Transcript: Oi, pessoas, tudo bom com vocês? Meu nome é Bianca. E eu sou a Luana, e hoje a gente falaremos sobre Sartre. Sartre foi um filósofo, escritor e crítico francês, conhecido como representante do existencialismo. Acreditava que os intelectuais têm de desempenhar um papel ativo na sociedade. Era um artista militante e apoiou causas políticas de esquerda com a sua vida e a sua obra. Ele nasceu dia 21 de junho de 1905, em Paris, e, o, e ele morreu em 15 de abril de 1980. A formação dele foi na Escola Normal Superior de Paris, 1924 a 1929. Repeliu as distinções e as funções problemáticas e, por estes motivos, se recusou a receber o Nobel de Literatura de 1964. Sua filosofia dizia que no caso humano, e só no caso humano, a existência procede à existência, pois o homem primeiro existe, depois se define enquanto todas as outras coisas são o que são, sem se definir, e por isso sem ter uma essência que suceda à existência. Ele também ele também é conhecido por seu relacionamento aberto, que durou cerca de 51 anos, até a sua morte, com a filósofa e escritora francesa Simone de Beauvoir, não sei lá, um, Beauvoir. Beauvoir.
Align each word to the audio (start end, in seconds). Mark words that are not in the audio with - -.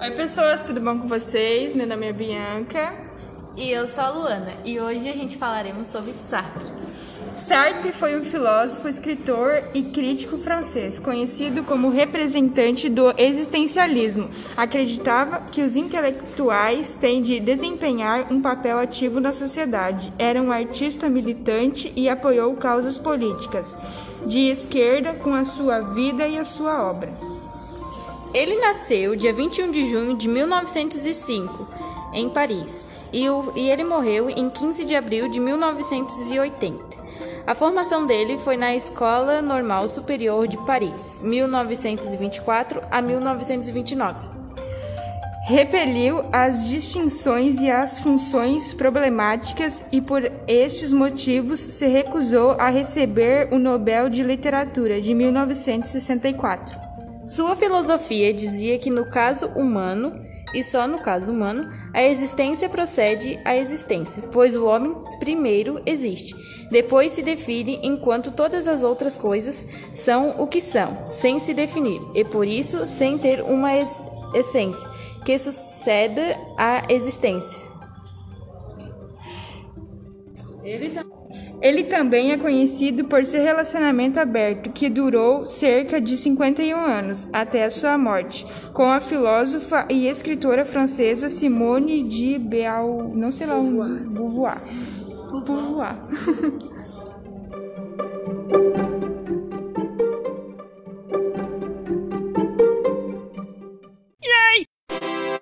Oi, 0.00 0.10
pessoas, 0.10 0.60
tudo 0.60 0.80
bom 0.80 0.98
com 0.98 1.06
vocês? 1.06 1.72
Meu 1.76 1.86
nome 1.86 2.08
é 2.08 2.12
Bianca. 2.12 2.92
E 3.56 3.70
eu 3.70 3.86
sou 3.86 4.02
a 4.02 4.10
Luana, 4.10 4.52
e 4.64 4.80
hoje 4.80 5.08
a 5.08 5.12
gente 5.12 5.36
falaremos 5.36 5.86
sobre 5.86 6.12
Sartre. 6.14 6.66
Sartre 7.36 7.92
foi 7.92 8.18
um 8.18 8.24
filósofo, 8.24 8.88
escritor 8.88 9.62
e 9.72 9.84
crítico 9.84 10.36
francês, 10.36 10.98
conhecido 10.98 11.62
como 11.62 11.90
representante 11.90 12.88
do 12.88 13.14
existencialismo. 13.16 14.28
Acreditava 14.56 15.40
que 15.52 15.62
os 15.62 15.76
intelectuais 15.76 16.94
têm 16.94 17.22
de 17.22 17.38
desempenhar 17.38 18.32
um 18.32 18.42
papel 18.42 18.80
ativo 18.80 19.20
na 19.20 19.32
sociedade. 19.32 20.12
Era 20.18 20.42
um 20.42 20.50
artista 20.50 21.08
militante 21.08 21.92
e 21.94 22.08
apoiou 22.08 22.56
causas 22.56 22.98
políticas 22.98 23.76
de 24.26 24.48
esquerda 24.48 25.14
com 25.14 25.32
a 25.34 25.44
sua 25.44 25.80
vida 25.80 26.26
e 26.26 26.36
a 26.36 26.44
sua 26.44 26.82
obra. 26.82 27.33
Ele 28.34 28.56
nasceu 28.56 29.14
dia 29.14 29.32
21 29.32 29.70
de 29.70 29.84
junho 29.84 30.16
de 30.16 30.26
1905, 30.26 31.68
em 32.12 32.28
Paris, 32.28 32.84
e, 33.12 33.30
o, 33.30 33.52
e 33.54 33.70
ele 33.70 33.84
morreu 33.84 34.28
em 34.28 34.50
15 34.50 34.84
de 34.84 34.96
abril 34.96 35.28
de 35.28 35.38
1980. 35.38 36.82
A 37.46 37.54
formação 37.54 38.08
dele 38.08 38.36
foi 38.36 38.56
na 38.56 38.74
Escola 38.74 39.40
Normal 39.40 39.88
Superior 39.88 40.48
de 40.48 40.58
Paris, 40.66 41.20
1924 41.22 42.82
a 42.90 43.00
1929. 43.00 44.18
Repeliu 45.46 46.24
as 46.32 46.66
distinções 46.66 47.60
e 47.60 47.70
as 47.70 48.00
funções 48.00 48.74
problemáticas 48.74 49.86
e, 49.92 50.00
por 50.00 50.28
estes 50.48 50.92
motivos, 50.92 51.60
se 51.60 51.86
recusou 51.86 52.56
a 52.58 52.68
receber 52.68 53.46
o 53.52 53.60
Nobel 53.60 54.08
de 54.08 54.24
Literatura 54.24 55.00
de 55.00 55.14
1964. 55.14 56.83
Sua 57.24 57.56
filosofia 57.56 58.34
dizia 58.34 58.78
que 58.78 58.90
no 58.90 59.06
caso 59.06 59.46
humano, 59.56 60.22
e 60.54 60.62
só 60.62 60.86
no 60.86 60.98
caso 60.98 61.32
humano, 61.32 61.72
a 61.94 62.02
existência 62.02 62.68
procede 62.68 63.40
à 63.46 63.56
existência, 63.56 64.22
pois 64.30 64.54
o 64.54 64.66
homem 64.66 64.94
primeiro 65.18 65.80
existe, 65.86 66.36
depois 66.70 67.12
se 67.12 67.22
define 67.22 67.80
enquanto 67.82 68.30
todas 68.30 68.68
as 68.68 68.82
outras 68.82 69.16
coisas 69.16 69.64
são 69.94 70.34
o 70.38 70.46
que 70.46 70.60
são, 70.60 71.06
sem 71.08 71.38
se 71.38 71.54
definir, 71.54 72.02
e 72.14 72.24
por 72.24 72.46
isso 72.46 72.86
sem 72.86 73.16
ter 73.16 73.40
uma 73.40 73.70
essência 74.34 74.86
que 75.24 75.38
suceda 75.38 76.38
à 76.58 76.82
existência. 76.90 77.58
Ele 80.64 80.88
também 80.88 81.14
ele 81.64 81.84
também 81.84 82.30
é 82.30 82.36
conhecido 82.36 83.04
por 83.06 83.24
seu 83.24 83.42
relacionamento 83.42 84.20
aberto, 84.20 84.70
que 84.70 84.90
durou 84.90 85.46
cerca 85.46 85.98
de 85.98 86.14
51 86.14 86.76
anos, 86.76 87.26
até 87.32 87.64
a 87.64 87.70
sua 87.70 87.96
morte, 87.96 88.46
com 88.74 88.84
a 88.84 89.00
filósofa 89.00 89.86
e 89.88 90.06
escritora 90.06 90.66
francesa 90.66 91.30
Simone 91.30 92.02
de 92.02 92.38
Beauvoir, 92.38 93.16
não 93.16 93.32
sei 93.32 93.46
lá, 93.46 93.56
um, 93.56 93.98
Beauvoir. 94.10 94.60
Beauvoir. 95.42 95.96